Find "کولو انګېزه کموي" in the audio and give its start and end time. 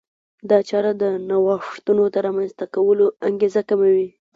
2.75-4.07